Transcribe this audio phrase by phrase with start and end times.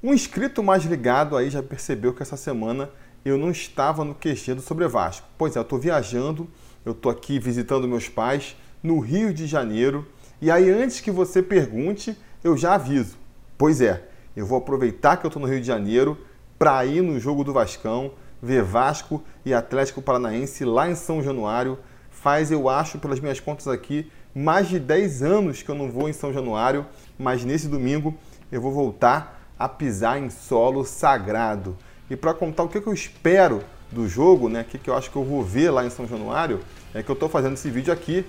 [0.00, 2.88] Um inscrito mais ligado aí já percebeu que essa semana
[3.24, 5.26] eu não estava no QG do Sobre Vasco.
[5.36, 6.48] Pois é, eu estou viajando,
[6.86, 10.06] eu estou aqui visitando meus pais no Rio de Janeiro.
[10.40, 13.16] E aí, antes que você pergunte, eu já aviso.
[13.58, 16.16] Pois é, eu vou aproveitar que eu estou no Rio de Janeiro
[16.56, 21.76] para ir no jogo do Vascão, ver Vasco e Atlético Paranaense lá em São Januário.
[22.08, 26.08] Faz, eu acho, pelas minhas contas aqui, mais de 10 anos que eu não vou
[26.08, 26.86] em São Januário,
[27.18, 28.16] mas nesse domingo
[28.52, 31.76] eu vou voltar a pisar em solo sagrado.
[32.08, 35.16] E para contar o que, eu espero do jogo, né, o que, eu acho que
[35.16, 36.60] eu vou ver lá em São Januário,
[36.94, 38.24] é que eu estou fazendo esse vídeo aqui,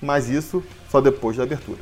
[0.00, 1.80] mas isso só depois da abertura.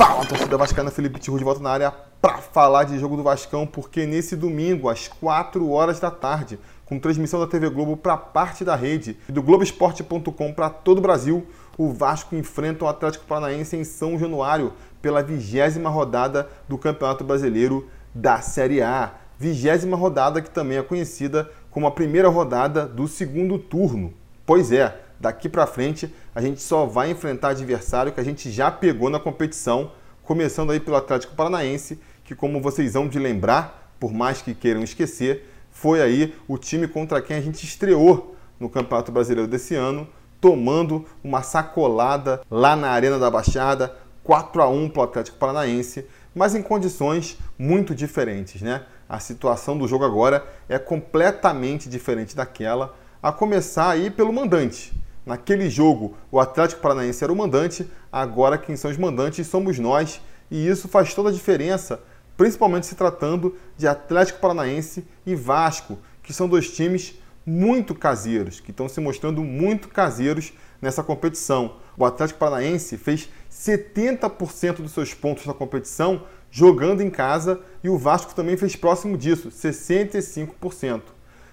[0.00, 1.92] Fala, torcida vascaína, Felipe Tiru de volta na área
[2.22, 6.58] para falar de jogo do Vascão, porque nesse domingo, às 4 horas da tarde,
[6.90, 11.00] com transmissão da TV Globo para parte da rede e do Globoesporte.com para todo o
[11.00, 11.46] Brasil,
[11.78, 17.88] o Vasco enfrenta o Atlético Paranaense em São Januário pela vigésima rodada do Campeonato Brasileiro
[18.12, 19.14] da Série A.
[19.38, 24.12] Vigésima rodada que também é conhecida como a primeira rodada do segundo turno.
[24.44, 28.68] Pois é, daqui para frente a gente só vai enfrentar adversário que a gente já
[28.68, 29.92] pegou na competição,
[30.24, 34.82] começando aí pelo Atlético Paranaense, que como vocês vão de lembrar, por mais que queiram
[34.82, 40.06] esquecer, foi aí o time contra quem a gente estreou no Campeonato Brasileiro desse ano,
[40.40, 46.06] tomando uma sacolada lá na Arena da Baixada, 4 a 1 para o Atlético Paranaense,
[46.34, 48.82] mas em condições muito diferentes, né?
[49.08, 54.92] A situação do jogo agora é completamente diferente daquela, a começar aí pelo mandante.
[55.26, 60.20] Naquele jogo, o Atlético Paranaense era o mandante, agora quem são os mandantes somos nós,
[60.50, 62.00] e isso faz toda a diferença
[62.40, 68.70] principalmente se tratando de Atlético Paranaense e Vasco, que são dois times muito caseiros, que
[68.70, 71.76] estão se mostrando muito caseiros nessa competição.
[71.98, 77.98] O Atlético Paranaense fez 70% dos seus pontos na competição jogando em casa e o
[77.98, 81.02] Vasco também fez próximo disso, 65%.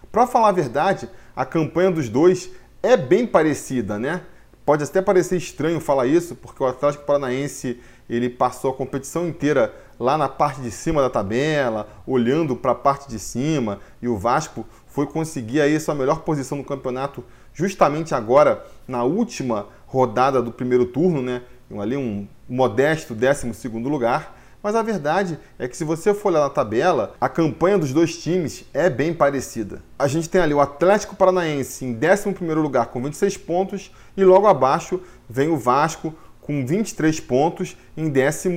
[0.10, 2.50] Para falar a verdade, a campanha dos dois
[2.82, 4.22] é bem parecida, né?
[4.66, 9.74] Pode até parecer estranho falar isso, porque o Atlético Paranaense ele passou a competição inteira
[10.00, 14.18] lá na parte de cima da tabela, olhando para a parte de cima, e o
[14.18, 20.52] Vasco foi conseguir aí sua melhor posição no campeonato justamente agora, na última rodada do
[20.52, 21.42] primeiro turno, né?
[21.80, 24.36] Ali um modesto 12 lugar.
[24.62, 28.18] Mas a verdade é que se você for olhar na tabela, a campanha dos dois
[28.18, 29.82] times é bem parecida.
[29.98, 34.48] A gente tem ali o Atlético Paranaense em 11 lugar com 26 pontos e logo
[34.48, 38.50] abaixo vem o Vasco com 23 pontos em 12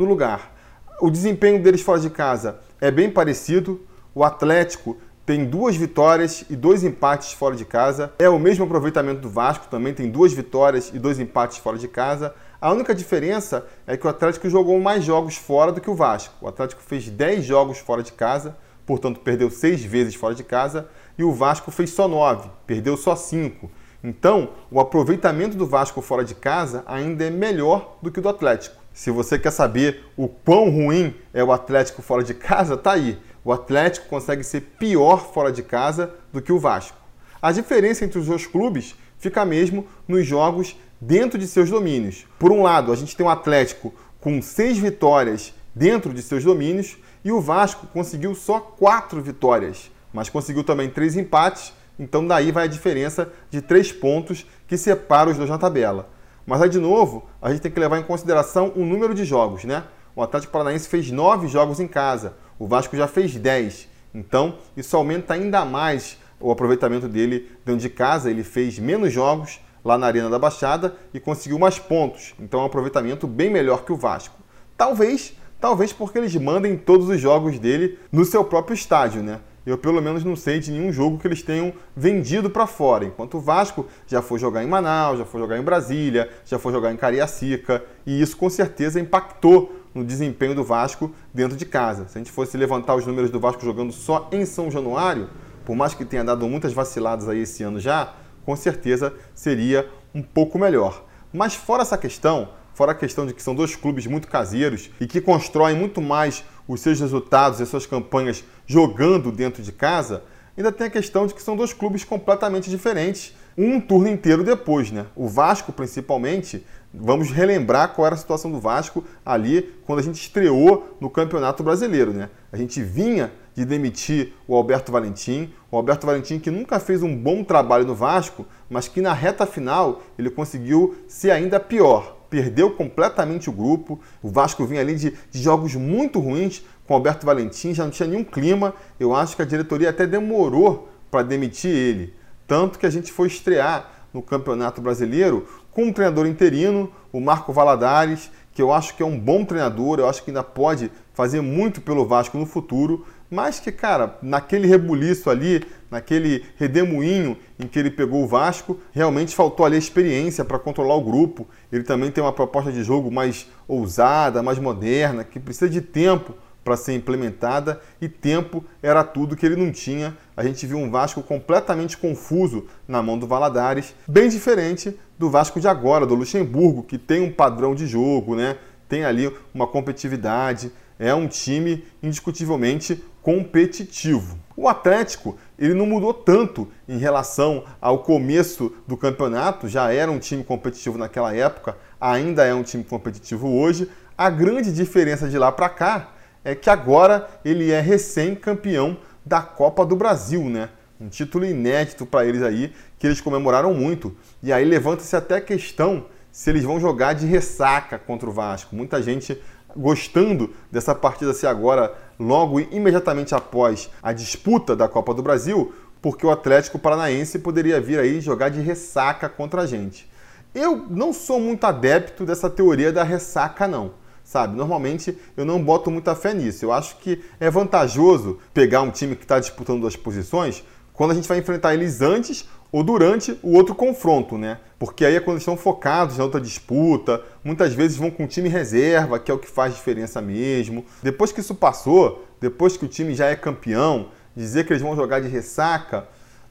[0.00, 0.52] lugar.
[1.02, 3.80] O desempenho deles fora de casa é bem parecido.
[4.14, 4.96] O Atlético
[5.26, 8.12] tem duas vitórias e dois empates fora de casa.
[8.20, 11.88] É o mesmo aproveitamento do Vasco, também tem duas vitórias e dois empates fora de
[11.88, 12.32] casa.
[12.60, 16.36] A única diferença é que o Atlético jogou mais jogos fora do que o Vasco.
[16.40, 20.86] O Atlético fez 10 jogos fora de casa, portanto perdeu 6 vezes fora de casa,
[21.18, 23.68] e o Vasco fez só 9, perdeu só 5.
[24.04, 28.28] Então, o aproveitamento do Vasco fora de casa ainda é melhor do que o do
[28.28, 28.81] Atlético.
[28.92, 33.18] Se você quer saber o quão ruim é o Atlético fora de casa, tá aí.
[33.44, 36.96] O Atlético consegue ser pior fora de casa do que o Vasco.
[37.40, 42.26] A diferença entre os dois clubes fica mesmo nos jogos dentro de seus domínios.
[42.38, 46.96] Por um lado, a gente tem o Atlético com seis vitórias dentro de seus domínios
[47.24, 52.64] e o Vasco conseguiu só quatro vitórias, mas conseguiu também três empates então daí vai
[52.64, 56.10] a diferença de três pontos que separa os dois na tabela.
[56.46, 59.64] Mas aí de novo, a gente tem que levar em consideração o número de jogos,
[59.64, 59.84] né?
[60.14, 63.88] O Atlético Paranaense fez nove jogos em casa, o Vasco já fez dez.
[64.14, 68.30] Então isso aumenta ainda mais o aproveitamento dele dentro de casa.
[68.30, 72.34] Ele fez menos jogos lá na Arena da Baixada e conseguiu mais pontos.
[72.38, 74.36] Então é um aproveitamento bem melhor que o Vasco.
[74.76, 79.40] Talvez, talvez porque eles mandem todos os jogos dele no seu próprio estádio, né?
[79.64, 83.04] Eu pelo menos não sei de nenhum jogo que eles tenham vendido para fora.
[83.04, 86.72] Enquanto o Vasco já foi jogar em Manaus, já foi jogar em Brasília, já foi
[86.72, 92.08] jogar em Cariacica, e isso com certeza impactou no desempenho do Vasco dentro de casa.
[92.08, 95.28] Se a gente fosse levantar os números do Vasco jogando só em São Januário,
[95.64, 100.22] por mais que tenha dado muitas vaciladas aí esse ano já, com certeza seria um
[100.22, 101.04] pouco melhor.
[101.32, 105.06] Mas fora essa questão, fora a questão de que são dois clubes muito caseiros e
[105.06, 110.22] que constroem muito mais os seus resultados e as suas campanhas jogando dentro de casa,
[110.56, 114.90] ainda tem a questão de que são dois clubes completamente diferentes, um turno inteiro depois,
[114.90, 115.06] né?
[115.14, 120.20] O Vasco, principalmente, vamos relembrar qual era a situação do Vasco ali quando a gente
[120.20, 122.30] estreou no Campeonato Brasileiro, né?
[122.50, 125.52] A gente vinha de demitir o Alberto Valentim.
[125.70, 129.44] O Alberto Valentim que nunca fez um bom trabalho no Vasco, mas que na reta
[129.44, 132.21] final ele conseguiu ser ainda pior.
[132.32, 134.00] Perdeu completamente o grupo.
[134.22, 138.08] O Vasco vinha ali de, de jogos muito ruins com Alberto Valentim, já não tinha
[138.08, 138.72] nenhum clima.
[138.98, 142.14] Eu acho que a diretoria até demorou para demitir ele.
[142.46, 147.52] Tanto que a gente foi estrear no Campeonato Brasileiro com um treinador interino, o Marco
[147.52, 151.42] Valadares, que eu acho que é um bom treinador, eu acho que ainda pode fazer
[151.42, 157.78] muito pelo Vasco no futuro, mas que, cara, naquele rebuliço ali, naquele redemoinho em que
[157.78, 161.48] ele pegou o Vasco, realmente faltou ali a experiência para controlar o grupo.
[161.72, 166.34] Ele também tem uma proposta de jogo mais ousada, mais moderna, que precisa de tempo
[166.62, 170.14] para ser implementada e tempo era tudo que ele não tinha.
[170.36, 175.58] A gente viu um Vasco completamente confuso na mão do Valadares, bem diferente do Vasco
[175.58, 178.58] de agora, do Luxemburgo, que tem um padrão de jogo, né?
[178.90, 180.70] Tem ali uma competitividade,
[181.02, 184.38] é um time indiscutivelmente competitivo.
[184.56, 190.20] O Atlético, ele não mudou tanto em relação ao começo do campeonato, já era um
[190.20, 193.90] time competitivo naquela época, ainda é um time competitivo hoje.
[194.16, 196.12] A grande diferença de lá para cá
[196.44, 198.96] é que agora ele é recém-campeão
[199.26, 200.68] da Copa do Brasil, né?
[201.00, 204.16] Um título inédito para eles aí, que eles comemoraram muito.
[204.40, 208.74] E aí levanta-se até a questão se eles vão jogar de ressaca contra o Vasco.
[208.74, 209.40] Muita gente
[209.76, 216.26] gostando dessa partida ser agora, logo imediatamente após a disputa da Copa do Brasil, porque
[216.26, 220.10] o Atlético Paranaense poderia vir aí jogar de ressaca contra a gente.
[220.54, 224.56] Eu não sou muito adepto dessa teoria da ressaca, não sabe?
[224.56, 226.64] Normalmente eu não boto muita fé nisso.
[226.64, 231.14] Eu acho que é vantajoso pegar um time que está disputando duas posições quando a
[231.14, 234.58] gente vai enfrentar eles antes ou durante o outro confronto, né?
[234.78, 238.48] Porque aí é quando estão focados na outra disputa, muitas vezes vão com o time
[238.48, 240.84] reserva, que é o que faz diferença mesmo.
[241.02, 244.96] Depois que isso passou, depois que o time já é campeão, dizer que eles vão
[244.96, 246.08] jogar de ressaca,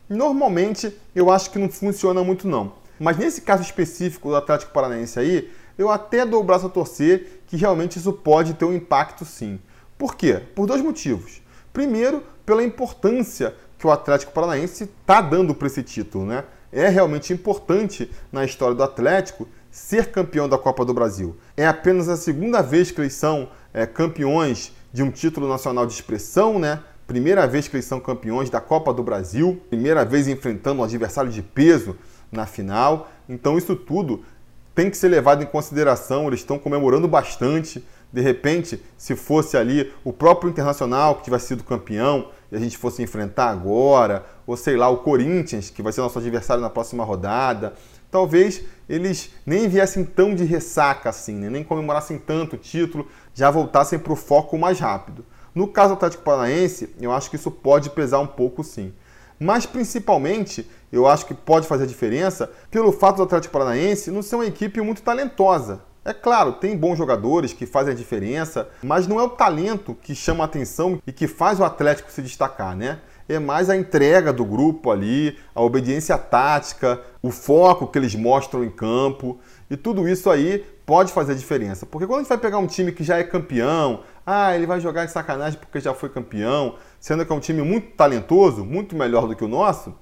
[0.08, 2.74] normalmente eu acho que não funciona muito não.
[3.00, 7.42] Mas nesse caso específico do Atlético Paranaense aí, eu até dou o braço a torcer
[7.48, 9.60] que realmente isso pode ter um impacto sim.
[9.98, 10.40] Por quê?
[10.56, 11.42] Por dois motivos.
[11.74, 16.44] Primeiro, pela importância que o Atlético Paranaense está dando para esse título, né?
[16.72, 21.36] É realmente importante na história do Atlético ser campeão da Copa do Brasil.
[21.58, 25.94] É apenas a segunda vez que eles são é, campeões de um título nacional de
[25.94, 26.80] expressão, né?
[27.08, 31.32] Primeira vez que eles são campeões da Copa do Brasil, primeira vez enfrentando um adversário
[31.32, 31.98] de peso
[32.32, 33.10] na final.
[33.28, 34.24] Então isso tudo
[34.76, 37.84] tem que ser levado em consideração, eles estão comemorando bastante.
[38.12, 42.78] De repente, se fosse ali o próprio Internacional que tivesse sido campeão e a gente
[42.78, 47.06] fosse enfrentar agora, ou sei lá, o Corinthians, que vai ser nosso adversário na próxima
[47.06, 47.74] rodada,
[48.12, 51.50] talvez eles nem viessem tão de ressaca assim, né?
[51.50, 55.26] nem comemorassem tanto o título, já voltassem para o foco mais rápido.
[55.56, 58.94] No caso do Atlético Paranaense, eu acho que isso pode pesar um pouco sim.
[59.40, 64.36] Mas principalmente, eu acho que pode fazer diferença pelo fato do Atlético Paranaense não ser
[64.36, 65.82] uma equipe muito talentosa.
[66.04, 70.16] É claro, tem bons jogadores que fazem a diferença, mas não é o talento que
[70.16, 73.00] chama a atenção e que faz o Atlético se destacar, né?
[73.30, 78.64] É mais a entrega do grupo ali, a obediência tática, o foco que eles mostram
[78.64, 79.40] em campo.
[79.70, 81.86] E tudo isso aí pode fazer diferença.
[81.86, 84.80] Porque quando a gente vai pegar um time que já é campeão, ah, ele vai
[84.82, 88.96] jogar de sacanagem porque já foi campeão, sendo que é um time muito talentoso, muito
[88.96, 89.94] melhor do que o nosso,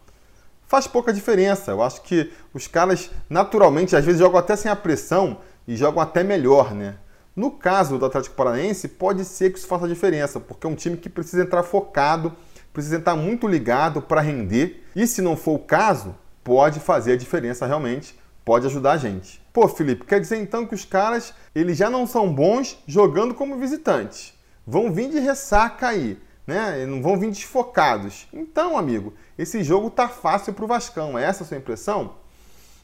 [0.65, 1.71] faz pouca diferença.
[1.71, 5.37] Eu acho que os caras, naturalmente, às vezes jogam até sem a pressão
[5.69, 6.95] e jogam até melhor, né?
[7.35, 10.97] No caso do Atlético Paranaense, pode ser que isso faça diferença, porque é um time
[10.97, 12.33] que precisa entrar focado,
[12.73, 17.17] precisa estar muito ligado para render, e se não for o caso, pode fazer a
[17.17, 19.39] diferença realmente, pode ajudar a gente.
[19.53, 23.59] Pô, Felipe, quer dizer então que os caras, eles já não são bons jogando como
[23.59, 24.33] visitantes.
[24.65, 26.17] Vão vir de ressaca aí
[26.49, 26.83] né?
[26.87, 28.27] Não vão vir desfocados.
[28.33, 31.17] Então, amigo, esse jogo tá fácil para o Vascão.
[31.17, 32.15] É essa a sua impressão?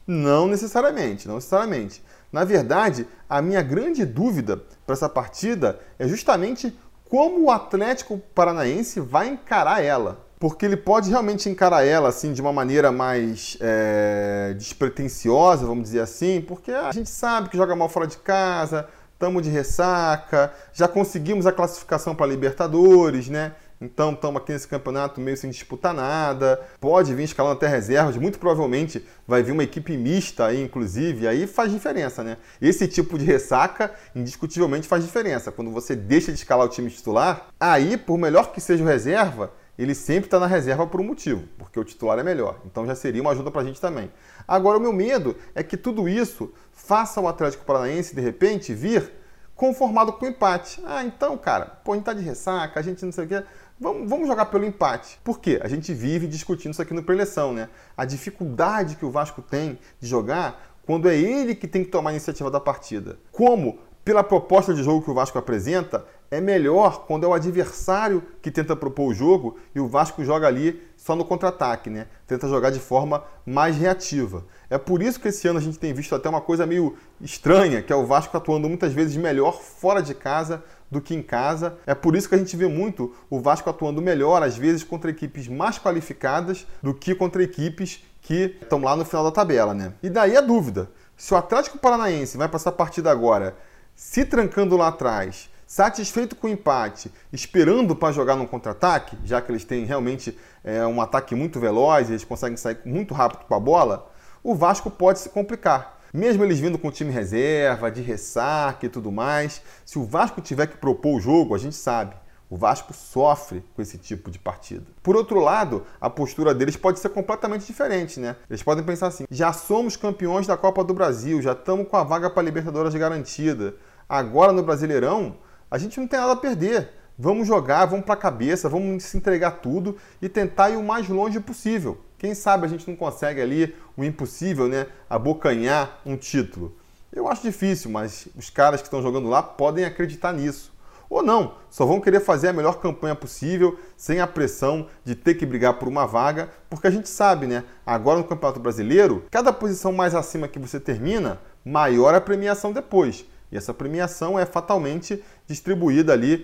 [0.06, 2.00] Não necessariamente, não necessariamente.
[2.36, 6.78] Na verdade, a minha grande dúvida para essa partida é justamente
[7.08, 10.20] como o Atlético Paranaense vai encarar ela.
[10.38, 16.00] Porque ele pode realmente encarar ela assim de uma maneira mais é, despretensiosa, vamos dizer
[16.00, 20.86] assim, porque a gente sabe que joga mal fora de casa, estamos de ressaca, já
[20.86, 23.54] conseguimos a classificação para Libertadores, né?
[23.80, 26.60] Então estamos aqui nesse campeonato meio sem disputar nada.
[26.80, 31.46] Pode vir escalando até reservas, muito provavelmente vai vir uma equipe mista aí, inclusive, aí
[31.46, 32.38] faz diferença, né?
[32.60, 35.52] Esse tipo de ressaca, indiscutivelmente, faz diferença.
[35.52, 39.52] Quando você deixa de escalar o time titular, aí, por melhor que seja o reserva,
[39.78, 42.60] ele sempre está na reserva por um motivo, porque o titular é melhor.
[42.64, 44.10] Então já seria uma ajuda para a gente também.
[44.48, 49.12] Agora, o meu medo é que tudo isso faça o Atlético Paranaense, de repente, vir
[49.56, 50.80] conformado com o empate.
[50.84, 53.42] Ah, então, cara, pô, a gente tá de ressaca, a gente não sei o quê.
[53.78, 55.20] Vamos, vamos jogar pelo empate.
[55.22, 55.60] Por quê?
[55.62, 57.68] A gente vive discutindo isso aqui no preleção, né?
[57.94, 62.10] A dificuldade que o Vasco tem de jogar quando é ele que tem que tomar
[62.10, 63.18] a iniciativa da partida.
[63.30, 68.22] Como, pela proposta de jogo que o Vasco apresenta, é melhor quando é o adversário
[68.40, 72.08] que tenta propor o jogo e o Vasco joga ali só no contra-ataque, né?
[72.26, 74.44] Tenta jogar de forma mais reativa.
[74.68, 77.80] É por isso que esse ano a gente tem visto até uma coisa meio estranha,
[77.80, 81.78] que é o Vasco atuando muitas vezes melhor fora de casa do que em casa.
[81.86, 85.08] É por isso que a gente vê muito o Vasco atuando melhor, às vezes contra
[85.08, 89.92] equipes mais qualificadas do que contra equipes que estão lá no final da tabela, né?
[90.02, 93.56] E daí a dúvida: se o Atlético Paranaense vai passar a partida agora
[93.94, 99.50] se trancando lá atrás satisfeito com o empate, esperando para jogar no contra-ataque, já que
[99.50, 103.60] eles têm realmente é, um ataque muito veloz, eles conseguem sair muito rápido com a
[103.60, 104.10] bola,
[104.42, 105.96] o Vasco pode se complicar.
[106.14, 110.68] Mesmo eles vindo com time reserva, de ressaca e tudo mais, se o Vasco tiver
[110.68, 112.14] que propor o jogo, a gente sabe,
[112.48, 114.86] o Vasco sofre com esse tipo de partida.
[115.02, 118.36] Por outro lado, a postura deles pode ser completamente diferente, né?
[118.48, 122.04] Eles podem pensar assim: já somos campeões da Copa do Brasil, já estamos com a
[122.04, 123.74] vaga para a Libertadores garantida.
[124.08, 125.36] Agora no Brasileirão,
[125.70, 126.90] a gente não tem nada a perder.
[127.18, 131.08] Vamos jogar, vamos para a cabeça, vamos se entregar tudo e tentar ir o mais
[131.08, 131.98] longe possível.
[132.18, 134.86] Quem sabe a gente não consegue ali o impossível, né?
[135.08, 136.76] Abocanhar um título.
[137.12, 140.76] Eu acho difícil, mas os caras que estão jogando lá podem acreditar nisso.
[141.08, 145.34] Ou não, só vão querer fazer a melhor campanha possível, sem a pressão de ter
[145.34, 147.64] que brigar por uma vaga, porque a gente sabe, né?
[147.86, 153.24] Agora no Campeonato Brasileiro, cada posição mais acima que você termina, maior a premiação depois.
[153.50, 156.38] E essa premiação é fatalmente distribuída ali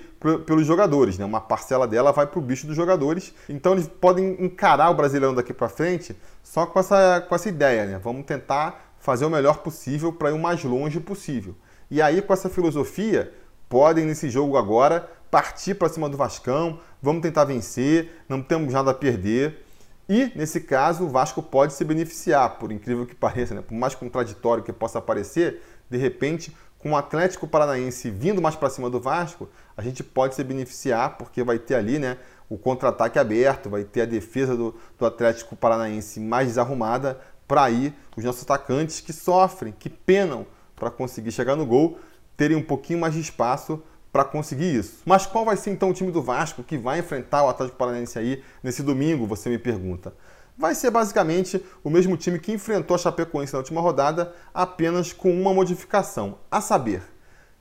[0.47, 1.25] pelos jogadores, né?
[1.25, 3.35] Uma parcela dela vai para o bicho dos jogadores.
[3.49, 7.85] Então eles podem encarar o Brasileirão daqui para frente só com essa, com essa ideia,
[7.85, 8.01] né?
[8.03, 11.55] Vamos tentar fazer o melhor possível para ir o mais longe possível.
[11.91, 13.33] E aí, com essa filosofia,
[13.69, 18.91] podem nesse jogo agora partir para cima do Vascão, vamos tentar vencer, não temos nada
[18.91, 19.65] a perder.
[20.09, 23.63] E, nesse caso, o Vasco pode se beneficiar, por incrível que pareça, né?
[23.63, 28.69] por mais contraditório que possa parecer, de repente, com o Atlético Paranaense vindo mais para
[28.69, 33.19] cima do Vasco, a gente pode se beneficiar, porque vai ter ali né, o contra-ataque
[33.19, 38.43] aberto, vai ter a defesa do, do Atlético Paranaense mais desarrumada para aí os nossos
[38.43, 41.99] atacantes que sofrem, que penam para conseguir chegar no gol,
[42.37, 43.81] terem um pouquinho mais de espaço
[44.13, 45.03] para conseguir isso.
[45.07, 48.19] Mas qual vai ser então o time do Vasco que vai enfrentar o Atlético Paranaense
[48.19, 50.13] aí nesse domingo, você me pergunta?
[50.57, 55.33] Vai ser basicamente o mesmo time que enfrentou a Chapecoense na última rodada, apenas com
[55.33, 57.03] uma modificação, a saber,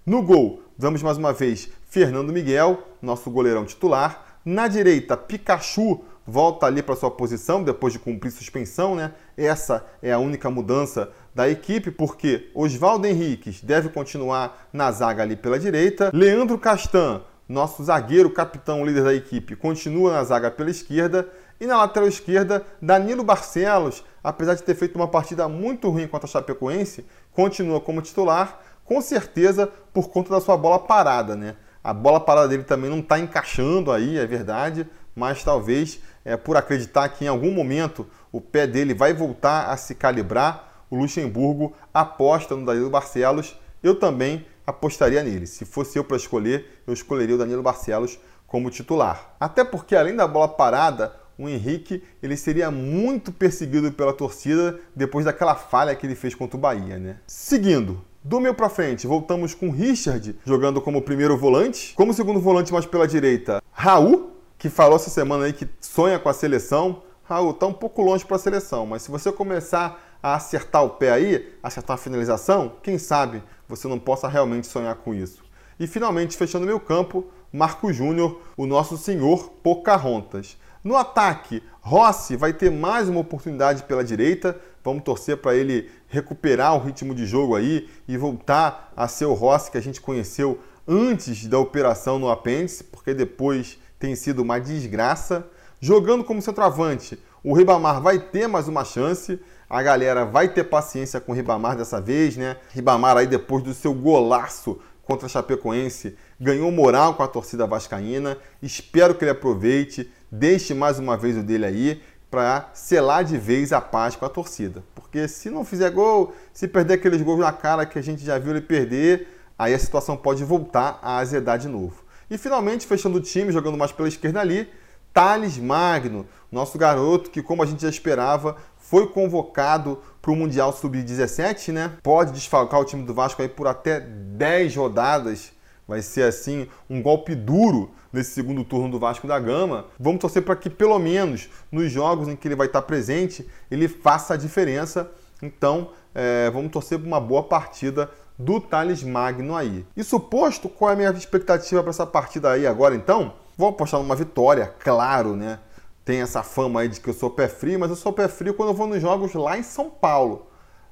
[0.05, 4.39] no gol, vamos mais uma vez Fernando Miguel, nosso goleirão titular.
[4.43, 9.13] Na direita, Pikachu volta ali para sua posição depois de cumprir suspensão, né?
[9.37, 15.35] Essa é a única mudança da equipe, porque Oswaldo Henriques deve continuar na zaga ali
[15.35, 16.09] pela direita.
[16.13, 21.29] Leandro Castan, nosso zagueiro, capitão, líder da equipe, continua na zaga pela esquerda.
[21.61, 26.27] E na lateral esquerda, Danilo Barcelos, apesar de ter feito uma partida muito ruim contra
[26.27, 31.55] a Chapecoense, continua como titular, com certeza por conta da sua bola parada, né?
[31.83, 36.57] A bola parada dele também não está encaixando aí, é verdade, mas talvez é, por
[36.57, 41.75] acreditar que em algum momento o pé dele vai voltar a se calibrar, o Luxemburgo
[41.93, 43.55] aposta no Danilo Barcelos.
[43.83, 45.45] Eu também apostaria nele.
[45.45, 49.35] Se fosse eu para escolher, eu escolheria o Danilo Barcelos como titular.
[49.39, 55.25] Até porque, além da bola parada, o Henrique ele seria muito perseguido pela torcida depois
[55.25, 57.17] daquela falha que ele fez contra o Bahia, né?
[57.27, 62.71] Seguindo, do meio para frente, voltamos com Richard jogando como primeiro volante, como segundo volante
[62.71, 67.01] mais pela direita, Raul, que falou essa semana aí que sonha com a seleção.
[67.23, 70.91] Raul tá um pouco longe para a seleção, mas se você começar a acertar o
[70.91, 75.41] pé aí, acertar a finalização, quem sabe você não possa realmente sonhar com isso.
[75.79, 80.57] E finalmente, fechando meu campo, Marco Júnior, o nosso senhor Pocahontas.
[80.83, 84.59] No ataque, Rossi vai ter mais uma oportunidade pela direita.
[84.83, 89.33] Vamos torcer para ele recuperar o ritmo de jogo aí e voltar a ser o
[89.33, 94.57] Rossi que a gente conheceu antes da operação no apêndice, porque depois tem sido uma
[94.57, 95.45] desgraça.
[95.79, 99.39] Jogando como centroavante, o Ribamar vai ter mais uma chance.
[99.69, 102.57] A galera vai ter paciência com o Ribamar dessa vez, né?
[102.71, 108.37] Ribamar aí depois do seu golaço contra a Chapecoense ganhou moral com a torcida vascaína.
[108.63, 113.73] Espero que ele aproveite deixe mais uma vez o dele aí para selar de vez
[113.73, 114.81] a paz com a torcida.
[114.95, 118.39] Porque se não fizer gol, se perder aqueles gols na cara que a gente já
[118.39, 119.27] viu ele perder,
[119.59, 122.03] aí a situação pode voltar a azedar de novo.
[122.29, 124.69] E finalmente, fechando o time, jogando mais pela esquerda ali,
[125.13, 130.71] Thales Magno, nosso garoto que, como a gente já esperava, foi convocado para o Mundial
[130.71, 131.91] Sub-17, né?
[132.01, 135.51] Pode desfalcar o time do Vasco aí por até 10 rodadas.
[135.85, 139.85] Vai ser assim um golpe duro nesse segundo turno do Vasco da Gama.
[139.99, 143.87] Vamos torcer para que, pelo menos nos jogos em que ele vai estar presente, ele
[143.87, 145.09] faça a diferença.
[145.41, 149.85] Então, é, vamos torcer por uma boa partida do Thales Magno aí.
[149.95, 153.33] E suposto, qual é a minha expectativa para essa partida aí agora então?
[153.57, 155.59] Vou apostar numa vitória, claro, né?
[156.03, 158.53] Tem essa fama aí de que eu sou pé frio, mas eu sou pé frio
[158.53, 160.47] quando eu vou nos jogos lá em São Paulo.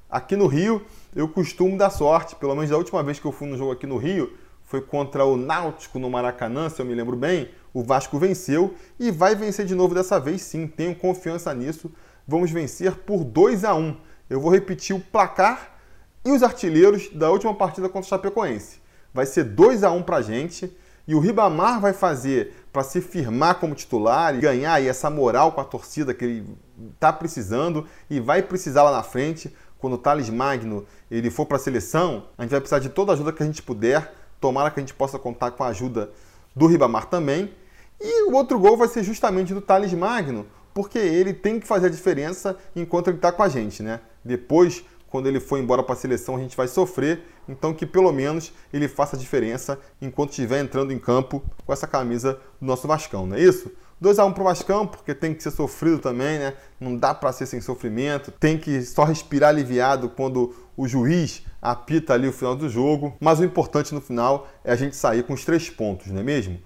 [0.08, 0.82] Aqui no Rio,
[1.14, 3.86] eu costumo dar sorte, pelo menos da última vez que eu fui no jogo aqui
[3.86, 4.32] no Rio,
[4.70, 7.50] foi contra o Náutico no Maracanã, se eu me lembro bem.
[7.74, 11.90] O Vasco venceu e vai vencer de novo dessa vez sim, tenho confiança nisso.
[12.26, 13.96] Vamos vencer por 2 a 1.
[14.30, 15.76] Eu vou repetir o placar
[16.24, 18.78] e os artilheiros da última partida contra o Chapecoense.
[19.12, 20.72] Vai ser 2 a 1 pra gente
[21.04, 25.50] e o Ribamar vai fazer para se firmar como titular e ganhar aí essa moral
[25.50, 26.56] com a torcida que ele
[26.94, 29.52] está precisando e vai precisar lá na frente.
[29.78, 33.10] Quando o Thales Magno ele for para a seleção, a gente vai precisar de toda
[33.10, 34.19] a ajuda que a gente puder.
[34.40, 36.10] Tomara que a gente possa contar com a ajuda
[36.54, 37.52] do Ribamar também.
[38.00, 41.88] E o outro gol vai ser justamente do Thales Magno, porque ele tem que fazer
[41.88, 44.00] a diferença enquanto ele está com a gente, né?
[44.24, 47.20] Depois, quando ele for embora para a seleção, a gente vai sofrer.
[47.48, 51.86] Então, que pelo menos ele faça a diferença enquanto estiver entrando em campo com essa
[51.86, 53.70] camisa do nosso Vascão, não é isso?
[54.00, 56.54] 2 a 1 pro Vascão, porque tem que ser sofrido também, né?
[56.80, 58.30] Não dá para ser sem sofrimento.
[58.32, 63.14] Tem que só respirar aliviado quando o juiz apita ali o final do jogo.
[63.20, 66.22] Mas o importante no final é a gente sair com os três pontos, não é
[66.22, 66.58] mesmo?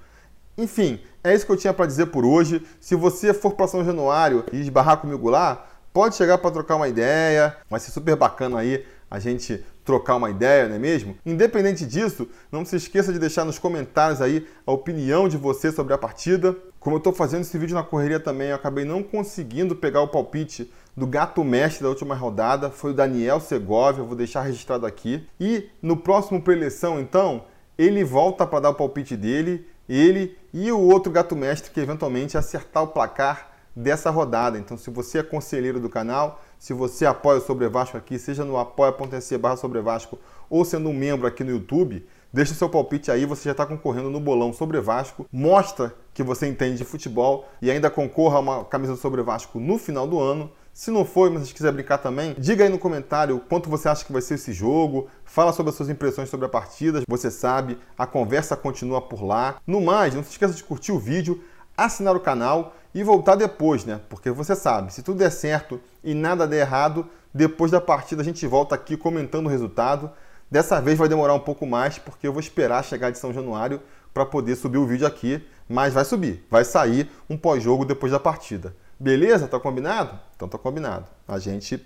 [0.56, 2.62] Enfim, é isso que eu tinha para dizer por hoje.
[2.80, 6.87] Se você for para São Januário e esbarrar comigo lá, pode chegar para trocar uma
[6.87, 7.56] ideia.
[7.68, 11.16] Vai ser super bacana aí a gente trocar uma ideia, não é mesmo?
[11.24, 15.92] Independente disso, não se esqueça de deixar nos comentários aí a opinião de você sobre
[15.92, 16.56] a partida.
[16.80, 20.08] Como eu estou fazendo esse vídeo na correria também, eu acabei não conseguindo pegar o
[20.08, 24.86] palpite do gato mestre da última rodada, foi o Daniel Segovia, eu vou deixar registrado
[24.86, 25.26] aqui.
[25.40, 27.44] E no próximo preleção, então,
[27.76, 32.38] ele volta para dar o palpite dele, ele e o outro gato mestre que eventualmente
[32.38, 34.56] acertar o placar dessa rodada.
[34.56, 38.42] Então, se você é conselheiro do canal, se você apoia o Sobre Vasco aqui, seja
[38.42, 40.18] no apoia.se barra Sobre Vasco
[40.49, 43.64] ou sendo um membro aqui no YouTube, Deixa o seu palpite aí, você já está
[43.64, 45.24] concorrendo no bolão sobre Vasco.
[45.33, 49.79] Mostra que você entende de futebol e ainda concorra a uma camisa sobre Vasco no
[49.79, 50.50] final do ano.
[50.72, 54.05] Se não for, mas se quiser brincar também, diga aí no comentário quanto você acha
[54.05, 55.07] que vai ser esse jogo.
[55.24, 57.03] Fala sobre as suas impressões sobre a partida.
[57.07, 59.61] Você sabe, a conversa continua por lá.
[59.64, 61.40] No mais, não se esqueça de curtir o vídeo,
[61.76, 64.00] assinar o canal e voltar depois, né?
[64.08, 68.24] Porque você sabe, se tudo der certo e nada der errado, depois da partida a
[68.24, 70.10] gente volta aqui comentando o resultado.
[70.50, 73.80] Dessa vez vai demorar um pouco mais, porque eu vou esperar chegar de São Januário
[74.12, 78.20] para poder subir o vídeo aqui, mas vai subir, vai sair um pós-jogo depois da
[78.20, 78.76] partida.
[79.00, 79.48] Beleza?
[79.48, 80.18] Tá combinado?
[80.37, 81.06] Então tá combinado.
[81.26, 81.84] A gente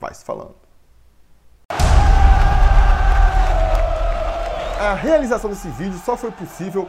[0.00, 0.56] vai se falando.
[4.80, 6.88] A realização desse vídeo só foi possível